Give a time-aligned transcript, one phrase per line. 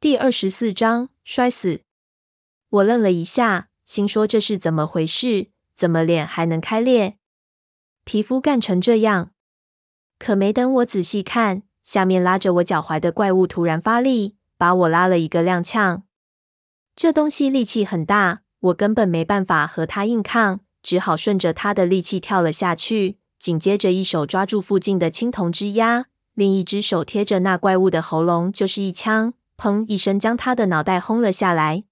[0.00, 1.82] 第二十四章摔死。
[2.70, 5.50] 我愣了一下，心说这是怎么回事？
[5.76, 7.18] 怎么脸还能开裂？
[8.04, 9.32] 皮肤干成这样？
[10.18, 16.00] 可没等我仔细看，下面拉着我脚踝的怪物突然发力，把我拉了一个踉跄。
[16.96, 23.18] 这东西力气很大，我根本没办法和它硬抗，只好顺着它的力气跳了下去。
[23.38, 29.34] 紧接着，一手抓住附近的青铜枝丫，另一只手贴着那怪物的喉咙，就是一枪。
[29.60, 29.84] 砰！
[29.86, 31.84] 一声，将他的脑袋轰了下来。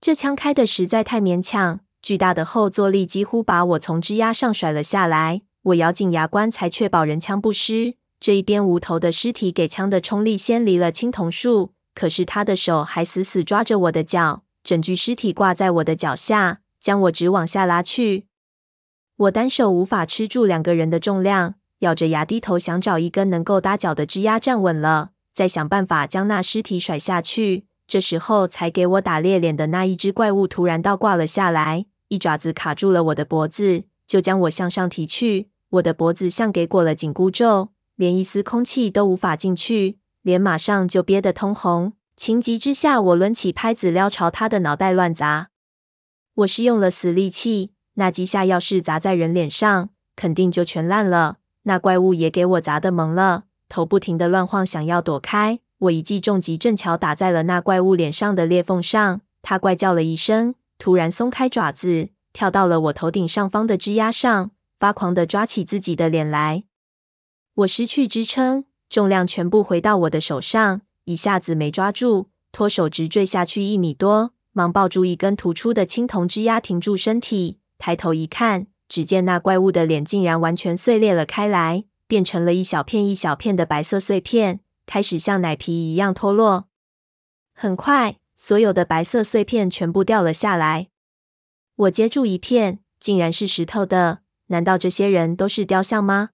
[0.00, 5.42] 这枪开的实在太勉强，巨大的后坐力几乎把我从枝丫上甩了下来。
[5.64, 7.96] 我咬紧牙关，才确保人枪不失。
[8.20, 18.28] 这一边无头的尸体给枪的冲力先离了青铜树，可是他的手还死死抓着我的脚，整具尸体挂在我的脚下，将我直往下拉去。
[19.16, 25.10] 我单手无法吃住两个人的重量，咬着牙低头想找一根能够搭脚的枝丫站稳了。
[25.36, 27.66] 再想办法将那尸体甩下去。
[27.86, 35.50] 这时候，才给我打猎脸的那一只怪物突然倒挂了下来，一爪子卡住了我的脖子，就将我向上提去。
[35.68, 41.92] 我的脖子像给裹了紧箍咒，连一丝空气都无法进去，脸马上就憋得通红。
[42.16, 45.50] 情急之下，我抡起拍子，撩朝他的脑袋乱砸。
[46.36, 51.36] 我是用了死力气，那几下要是砸在人脸上，肯定就全烂了。
[51.64, 53.44] 那怪物也给我砸的懵了。
[53.68, 55.60] 头不停地乱晃，想要躲开。
[55.78, 66.64] 我一记重击正巧打在了那怪物脸上的裂缝上，它怪叫了一声，突然松开爪子，跳到了我头顶上方的枝丫上，发狂地抓起自己的脸来。
[67.56, 81.84] 我失去支撑，重量全部回到我的手上，一下子没抓住，脱手直坠下去一米多，忙抱住一根突出的青铜枝丫停住身体，抬头一看，只见那怪物的脸竟然完全碎裂了开来。
[82.06, 86.68] 变成了一小片一小片的白色碎片，开始像奶皮一样脱落。
[87.52, 90.88] 很快，所有的白色碎片全部掉了下来。
[91.74, 94.20] 我接住一片，竟然是石头的。
[94.48, 96.30] 难道这些人都是雕像吗？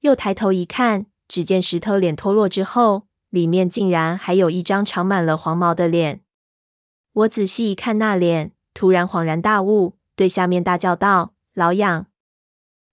[0.00, 6.22] 又抬头一看，只见石头脸脱落之后，里面竟然还有一张长满了黄毛的脸。
[7.12, 12.06] 我仔细一看那脸，突然恍然大悟，对下面大叫道：“老痒！”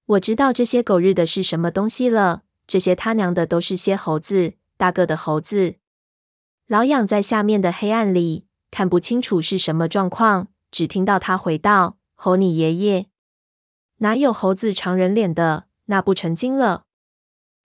[0.07, 5.77] 我知道这些狗日的是什么东西了，这些他娘的都是些猴子，大个的猴子。
[6.67, 13.07] 老痒在下面的黑暗里看不清楚是什么状况，只听到他回道：“吼你爷爷！
[13.97, 15.65] 哪有猴子长人脸的？
[15.85, 16.85] 那不成精了？”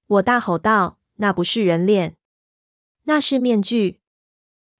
[0.07, 2.17] 我大吼道：“那不是人脸，
[3.03, 4.01] 那是面具。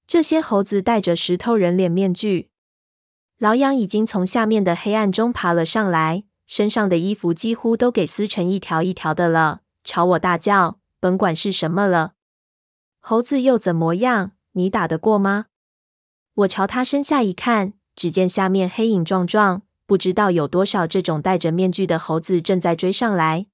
[0.07, 2.49] 这些猴子戴着石头人脸面具。”
[3.37, 6.23] 老痒已经从下面的黑暗中爬了上来。
[6.51, 12.11] 身上的衣服几乎都给撕成一条一条的了，朝我大叫：“甭管是什么了，
[12.99, 14.33] 猴子又怎么样？
[14.51, 15.45] 你打得过吗？”
[16.35, 23.45] 我朝他身下一看，只见下面黑影壮壮，不知道有多少这种戴着面具的猴子正在追上来。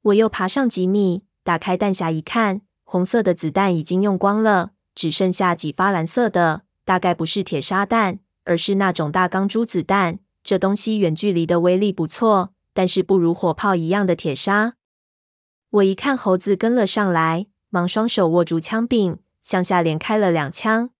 [0.00, 10.20] 我又爬上几米，打开弹匣一看，红色的子弹已经用光了，只剩下几发蓝色的，大概不是铁砂弹，而是那种大钢珠子弹。
[10.46, 14.74] 这东西远距离的威力不错，但是不如火炮一样的铁砂。
[15.70, 20.90] 我一看猴子跟了上来，忙双手握住枪柄，向下连开了两枪。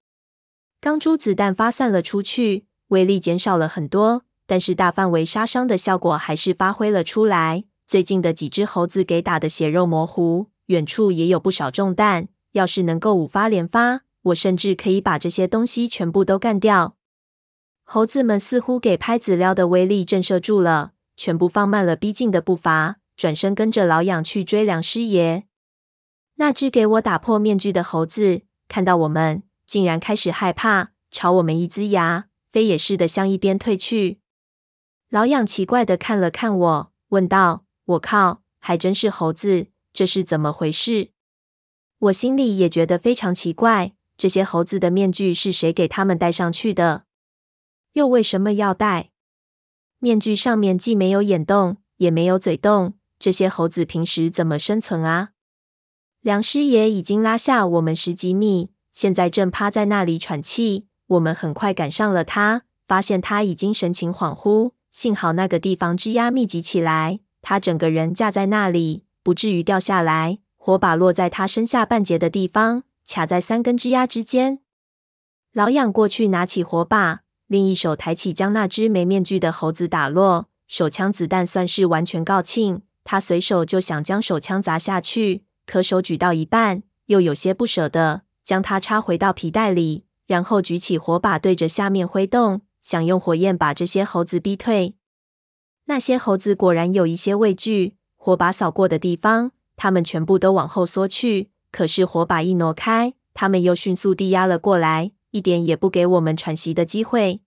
[0.81, 7.63] 钢珠子弹发散了出去，威力减少了很多，但是大范围杀伤的效果还是发挥了出来。
[7.87, 12.27] 最近的几只猴子给打得血肉模糊，远处也有不少中弹。
[12.51, 16.96] 要是能够五发连发，我甚至可以把这些东西全部都干掉。
[17.89, 25.45] 猴子们似乎给拍子撩的威力震慑住了，全部放慢了逼近的步伐，转身跟着老痒去追梁师爷。
[26.35, 34.19] 那只给我打破面具的猴子看到我们，竟然开始害怕，朝我们一呲牙，飞也似的向一边退去。
[35.09, 41.13] 老痒奇怪的看了看我，问道：“我靠，还真是猴子，这是怎么回事？”
[42.01, 47.05] 我心里也觉得非常奇怪，这些猴子的面具是谁给他们戴上去的？
[47.97, 49.09] 又为什么要戴
[50.01, 50.37] 面具？
[50.37, 55.31] 上面既没有眼洞，也没有嘴洞，这些猴子平时怎么生存啊？
[56.21, 60.87] 梁师爷已经拉下我们十几米，现在正趴在那里喘气。
[61.07, 64.73] 我们很快赶上了他，发现他已经神情恍惚。
[64.93, 70.41] 幸好那个地方枝桠密集起来，他整个人架在那里，不至于掉下来。
[70.59, 74.59] 火把落在他身下半截的地方，卡在三根枝桠之间。
[75.55, 77.23] 老痒过去拿起火把。
[77.47, 80.49] 另一手抬起，将那只没面具的猴子打落。
[80.67, 94.97] 手枪子弹算是完全告罄，他随手就想将手枪砸下去，可手举到一半，又有些不舍得，将它插回到皮带里，然后举起火把对着下面挥动，想用火焰把这些猴子逼退。
[95.85, 101.51] 那些猴子果然有一些畏惧，火把扫过的地方，它们全部都往后缩去。
[101.71, 107.43] 可是火把一挪开，它们又迅速地压了过来，一点也不给我们喘息的机会。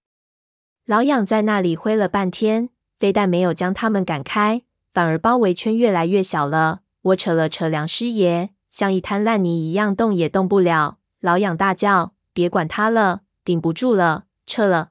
[0.85, 2.69] 老痒在那里挥了半天，
[2.99, 4.61] 非但没有将他们赶开，
[4.93, 6.81] 反而包围圈越来越小了。
[7.01, 10.99] 我扯了扯梁师爷，像一滩烂泥一样，动也动不了。
[11.19, 14.89] 老痒大叫：“别管他了，顶不住了，撤了！”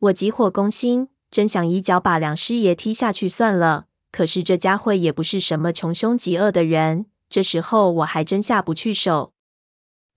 [0.00, 3.86] 我急火攻心，真想一脚把梁师爷踢下去算了。
[4.10, 9.32] 可是这家伙也不是什么穷凶极恶的人，这时候我还真下不去手。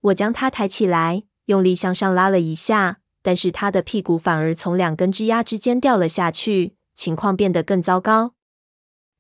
[0.02, 3.00] 我将他抬起来，用力向上拉了一下。
[3.22, 8.34] 但是他的屁股反而从两根枝丫之间掉了下去，情况变得更糟糕。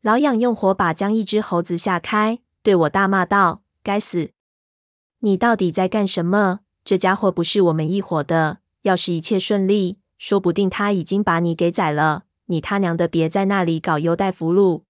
[0.01, 4.31] 老痒用火把将一只猴子吓开，对我大骂道：“该死！
[5.19, 6.59] 你到底在干什么？
[6.83, 8.57] 这家伙不是我们一伙的。
[8.81, 12.23] 要是一切顺利，说不定他已经把你给宰了。
[12.47, 14.81] 你他娘的别在那里搞优待俘虏！”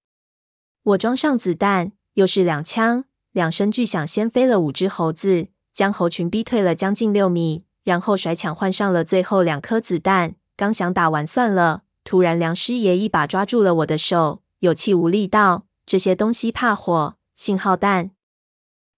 [0.82, 7.64] 我装上子弹，又是两枪，两声巨响，掀飞了五只猴子，将猴群逼退了将近六米。
[7.82, 18.12] 然后甩抢换上了最后两颗子弹，刚想打完算了，突然梁师爷一把抓住了我的手，有气无力道：“这些东西怕火，信号弹。”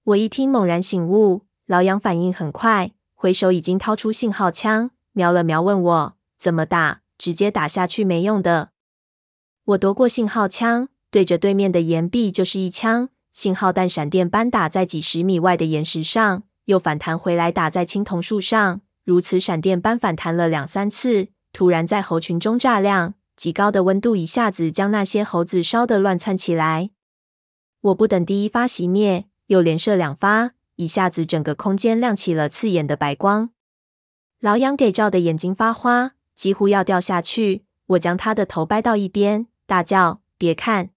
[0.05, 8.69] 我一听，猛然醒悟，老杨反应很快，回手已经掏出信号枪，瞄了瞄，问我怎么打，直接打下去没用的。
[9.64, 16.44] 我夺过信号枪，对着对面的岩壁就是一枪，信号弹闪电般打在几十米外的岩石上。
[16.66, 23.14] 又反弹回来，打在青铜树上，如此闪电般反弹了两三次，突然在猴群中炸亮。
[23.36, 26.90] 极高的温度一下子将那些猴子烧得乱窜起来。
[27.82, 33.50] 我不等第一发熄灭，又连射两发，一下子整个空间亮起了刺眼的白光。
[34.40, 37.66] 老杨给照的眼睛发花，几乎要掉下去。
[37.88, 40.90] 我将他的头掰到一边，大叫：“别看，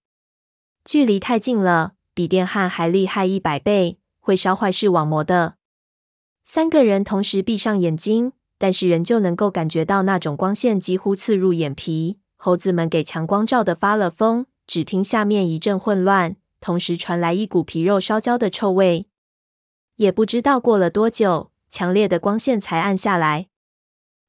[0.82, 5.56] 距离太近了，比电焊还厉害一百倍，会烧坏视网膜的。”
[6.52, 12.18] 三个人同时闭上眼睛，但是仍旧能够感觉到那种光线几乎刺入眼皮。
[12.36, 19.06] 猴子们给强光照得发了疯，只听下面一阵混乱，同时传来一股皮肉烧焦的臭味。
[19.94, 23.46] 也不知道过了多久，强烈的光线才暗下来。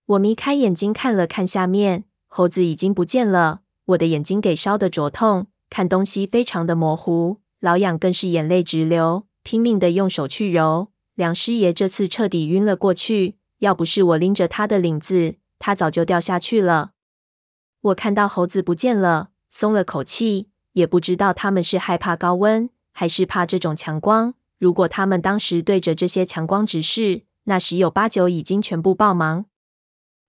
[0.05, 3.61] 我眯开眼睛看了看下面，猴子已经不见了。
[3.85, 7.37] 我的眼睛给烧得灼痛，看东西非常的模糊。
[7.59, 10.89] 老痒更是眼泪直流，拼命的用手去揉。
[11.15, 16.91] 梁师爷这次彻底晕了过去，要不是我拎着他的领子，他早就掉下去了。
[17.81, 24.33] 我看到猴子不见了，松了口气，也不知道他们是害怕高温，还是怕这种强光。
[24.57, 29.45] 如果他们当时对着这些强光直视，那十有八九已经全部爆盲，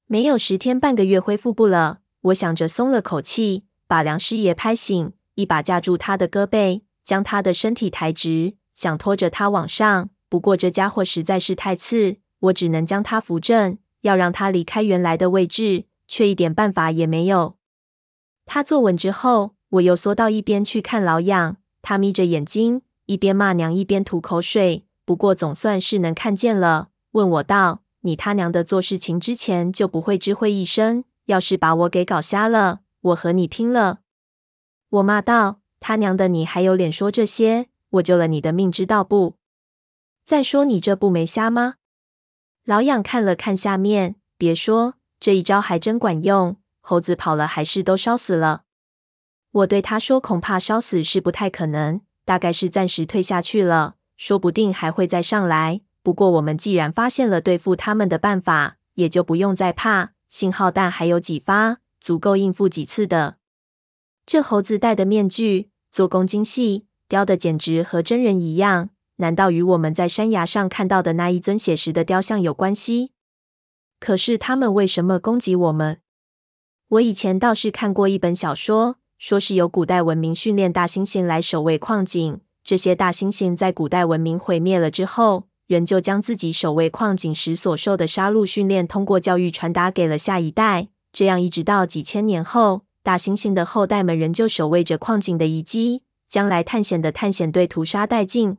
[0.07, 2.01] 没有十天半个月恢复不了。
[2.23, 10.11] 我想着松了口气，把梁师爷拍醒，一把架住他的胳膊，将他的身体抬直，想拖着他往上。
[10.33, 17.57] 不过这家伙实在是太次，我只能将他扶正，要让他离开原来的位置，却一点办法也没有。
[18.47, 21.59] 他坐稳之后，我又缩到一边去看老痒。
[21.83, 24.87] 他眯着眼睛，一边骂娘一边吐口水。
[25.05, 31.05] 不过总算是能看见了，问我道：“你他娘的做事情之前就不会知会一声？
[31.27, 33.99] 要是把我给搞瞎了，我和你拼了！”
[34.89, 37.67] 我骂道：“他娘的，你还有脸说这些？
[37.91, 39.35] 我救了你的命，知道不？”
[40.25, 41.75] 再说你这不没瞎吗？
[42.65, 46.57] 老痒看了看下面，别说，这一招还真管用。
[46.81, 48.63] 猴子跑了，还是都烧死了。
[49.51, 55.83] 我对他说：“恐怕烧死是不太可能，大概是暂时退下去了，说不定还会再上来。
[56.03, 60.13] 不过我们既然发现了对付他们的办法，也就不用再怕。
[60.29, 63.37] 信号弹还有几发，足够应付几次的。
[64.25, 68.91] 这猴子戴的面具，做工精细，雕的简直和真人一样。”
[69.23, 73.13] 难道与我们在山崖上看到的那一尊写实的雕像有关系？
[74.01, 76.01] 可是他们为什么攻击我们？
[76.89, 82.41] 我以前倒是看过一本小说，说是由古代文明训练大猩猩来守卫矿井。
[82.65, 90.89] 这些大猩猩在古代文明毁灭了之后，仍旧将自己守卫矿井时所受的杀戮训练，通过教育传达给了下一代。
[91.13, 98.59] 这样一直到几千年后，大猩猩的后代们仍旧守卫着矿井的遗迹，将来探险的探险队屠杀殆尽。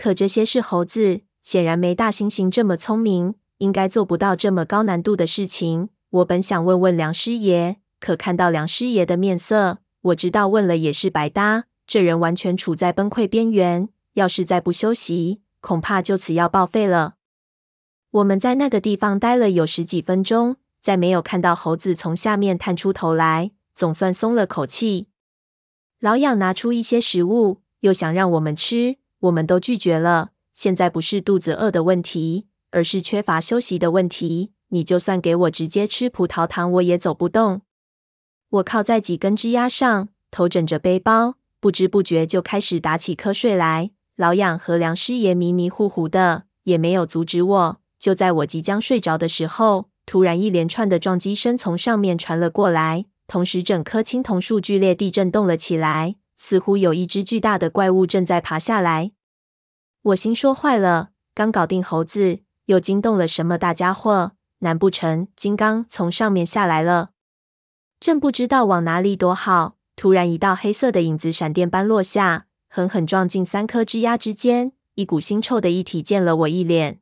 [0.00, 5.90] 可这些是猴子，显然没大猩猩这么聪明，应该做不到这么高难度的事情。
[6.08, 11.66] 我本想问问梁师爷，可看到梁师爷的面色，我知道问了也是白搭。
[11.86, 17.16] 这人完全处在崩溃边缘，要是再不休息，恐怕就此要报废了。
[18.12, 25.08] 我们在那个地方待了有十几分钟，再没有看到猴子从下面探出头来，总算松了口气。
[25.98, 30.30] 老痒拿出一些食物，又想让我们吃，我们都拒绝了。
[30.52, 34.52] 现在不是肚子饿的问题，而是缺乏休息的问题。
[34.68, 37.62] 你就算给我直接吃葡萄糖，我也走不动。
[38.50, 43.90] 我靠在几根枝桠上，头枕着背包，不知不觉就开始打起瞌睡来。
[44.16, 47.80] 老养和梁师爷迷迷糊糊的，也没有阻止我。
[47.98, 59.12] 就在我即将睡着的时候，突然一连串的撞击声从上面传了过来，同时整棵青铜树剧烈地震动了起来，似乎有一只巨大的怪物正在爬下来。
[60.00, 64.32] 我心说坏了，刚搞定猴子，又惊动了什么大家伙？
[64.60, 67.10] 难不成金刚从上面下来了？
[68.00, 77.00] 正不知道往哪里躲好，突然一道黑色的影子闪电般落下，狠狠撞进三棵枝桠之间，一股腥臭的液体溅了我一脸。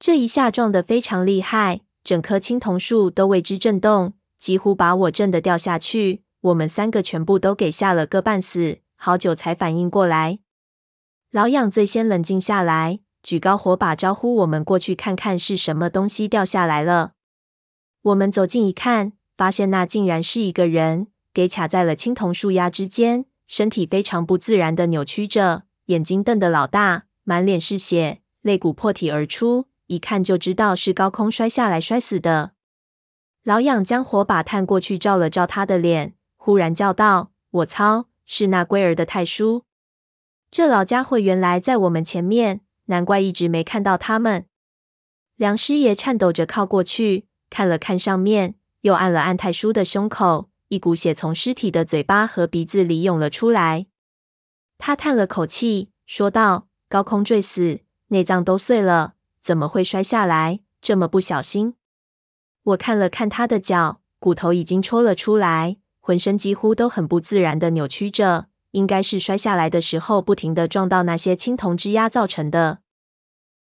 [0.00, 6.24] 这一下撞得非常厉害，整棵青铜树都为之震动，几乎把我震得掉下去。
[6.40, 10.38] 我们三个全部都给吓了个半死，好久才反应过来。
[11.30, 13.00] 老痒最先冷静下来。
[13.22, 17.12] 举高火把招呼我们过去看看是什么东西掉下来了。
[18.00, 32.52] 我们走近一看，发现那竟然是一个人，给卡在了青铜树丫之间，身体非常不自然的扭曲着，眼睛瞪得老大，满脸是血，肋骨破体而出，一看就知道是高空摔下来摔死的。
[33.44, 39.64] 老痒将火把探过去照了照他的脸，忽然叫道：“我操，是那龟儿的太叔！
[40.50, 44.46] 这老家伙原来在我们前面。”难怪一直没看到他们。
[45.36, 53.86] 梁师爷颤抖着靠过去，看了看上面，又按了按太叔的胸口，一股血从尸体的嘴巴和鼻子里涌了出来。
[54.78, 60.60] 他叹了口气，说道：“高空坠死，内脏都碎了，怎么会摔下来？
[60.82, 61.76] 这么不小心。”
[62.64, 68.48] 我看了看他的脚，骨头已经戳了出来，浑身几乎都很不自然的扭曲着。
[68.72, 72.78] 应该是摔下来的时候不停的撞到那些青铜枝桠造成的。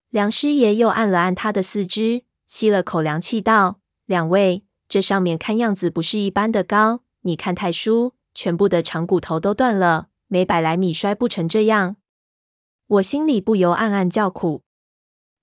[0.10, 7.01] 梁师爷又按了按他的四肢，吸了口凉气，道：“两位，这上面看样子不是一般的高。
[7.22, 11.96] 你看太叔，全部的长骨头都断了，没百来米摔不成这样。”
[12.86, 14.62] 我心里不由暗暗叫苦。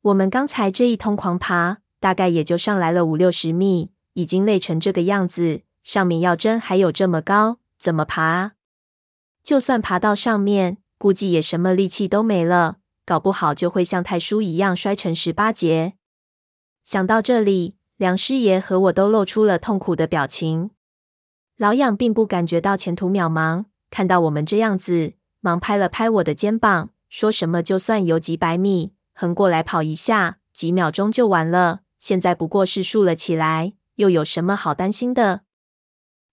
[0.03, 8.53] 我们刚才这一通狂爬，大概也就上来了五六十米，已经累成这个样子，上面要真还有这么高，怎么爬啊？
[9.41, 15.93] 就算爬到上面，估计也什么力气都没了，搞不好就会像太叔一样摔成十八节。
[16.83, 20.71] 想到这里，梁师爷和我都露出了痛苦的表情。
[21.57, 31.83] 老痒并不感觉到前途渺茫，看到我们这样子，忙拍了拍我的肩膀，说什么就算有几百米，横过来跑一下，几秒钟就完了。
[32.01, 35.43] 现在不过是竖了起来，又有什么好担心的？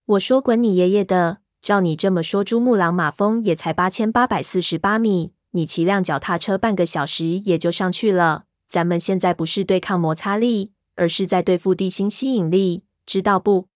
[0.06, 1.38] 我说滚你爷爷的！
[1.62, 8.44] 照你这么说，珠穆朗玛峰也才八千八百四十八米，你骑辆脚踏车半个小时也就上去了。
[8.68, 13.68] 咱们现在不是对抗摩擦力，而是在对付地心吸引力，知道不？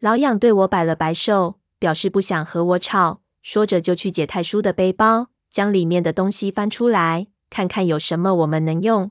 [0.00, 9.10] 老痒对我摆了摆手，表示不想和我吵，说着就去解太叔的背包，将里面的东西翻出来，看看有什么我们能用。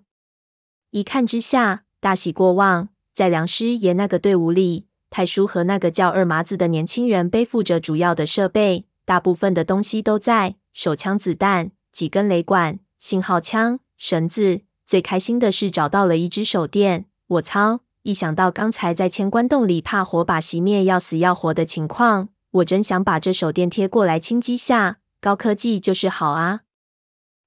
[0.91, 4.87] 一看之下，大喜过望，在梁师爷那个队伍里。
[5.09, 14.61] 太叔和那个叫二麻子的年轻人背负着主要的设备，大部分的东西都在：手枪、子弹、几根雷管、信号枪、绳子。
[14.85, 17.05] 最开心的是找到了一支手电。
[17.27, 17.81] 我操！
[18.03, 24.99] 一想到刚才在千关洞里怕火把熄灭要死要活的情况，我真想把这手电贴过来轻击下。
[25.19, 26.61] 高科技就是好啊！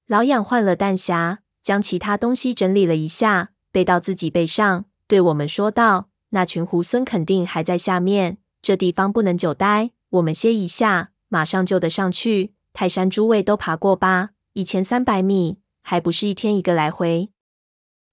[0.06, 6.09] 老痒换了弹匣，将其他东西整理了一下，背到自己背上，对我们说道。
[6.30, 9.90] 那群猢狲肯定还在下面，这地方不能久待。
[10.10, 12.54] 我们歇一下，马上就得上去。
[12.72, 14.30] 泰山诸位都爬过吧？
[14.52, 17.30] 一千三百米，还不是一天一个来回？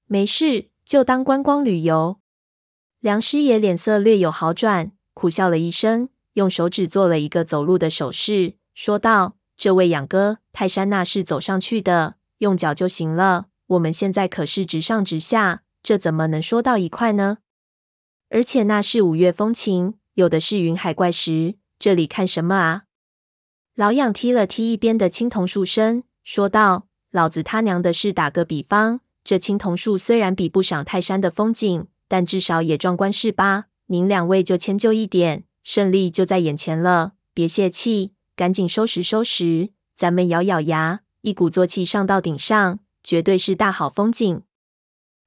[0.08, 2.20] 没事，就当观光旅游。
[3.00, 13.48] 梁师爷脸色略有好转，苦笑了一声，用手指做了一个走路的手势，说道：“这位养哥，泰山那是走上去的，用脚就行了。
[13.68, 17.38] 我们现在可是直上直下，这怎么能说到一块呢？”
[18.30, 21.56] 而且那是五月风情，有的是云海怪石。
[21.80, 22.84] 这里看什么啊？
[23.76, 33.66] 老痒踢了踢一边的青铜树身，说道：“老子他娘的是打个比方，这青铜树虽然比不上泰山的风景，但至少也壮观是吧？
[33.86, 39.70] 您两位就迁就一点，胜利就在眼前了，别泄气，赶紧收拾收拾。
[39.96, 44.42] 咱们咬咬牙，一鼓作气上到顶上，绝对是大好风景。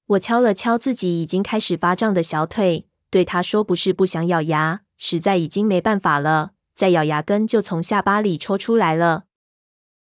[0.07, 9.25] 我敲了敲自己已经开始发胀的小腿，对他说：“不是不想咬牙，实在已经没办法了，再咬牙根就从下巴里戳出来了。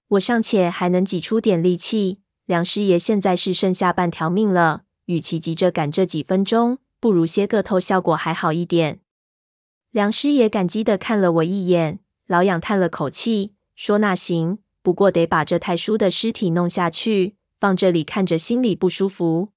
[0.09, 4.83] 我尚且还能挤出点力气，梁师爷现在是剩下半条命了。
[5.07, 9.01] 与其急着赶这几分钟，不如歇个透，效果还好一点。”
[9.93, 19.51] 梁师爷感激地看了我一眼，老痒叹了口气，说：“那行，不过得把这太叔的尸体弄下去，放这里看着心里不舒服。”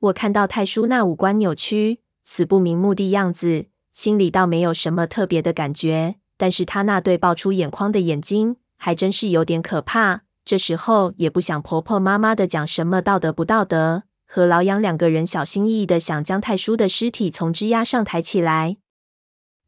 [0.00, 6.16] 我看到太叔那五官扭曲、死不瞑目的样子，心里倒没有什么特别的感觉。
[6.36, 10.22] 但是他那对爆出眼眶的眼睛，还真是有点可怕。
[10.44, 18.78] 这时候也不想婆婆妈妈的讲什么道德不道德，和老杨两个人小心翼翼的想将太叔的尸体从枝桠上抬起来。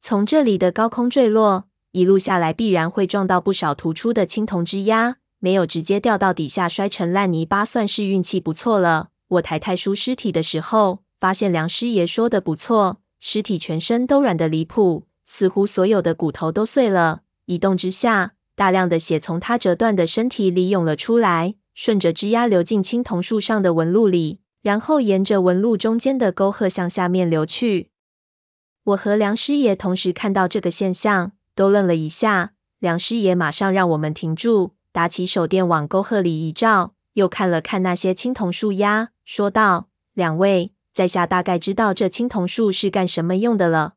[0.01, 9.11] 从这里的高空坠落，一路下来必然会撞到不少突出的青铜枝桠，没有直接掉到底下摔成烂泥巴，算是运气不错了。
[9.29, 17.23] 我抬太叔尸体的时候，发现梁师爷说的不错，尸体全身都软得离谱，似乎所有的骨头都碎了。
[17.47, 27.91] 一动之下，大量的血从他折断的身体里涌了出来，顺着枝桠流进青铜树上的纹路里，然后沿着纹路中间的沟壑向下面流去。
[28.85, 32.53] 我和梁师爷同时看到这个现象，都愣了一下。
[32.79, 39.11] 梁师爷马上让我们停住，打起手电往沟壑里一照，又看了看那些青铜树丫。
[39.25, 43.96] 说道：“两位，在下大概知道这青铜树是干什么用的了。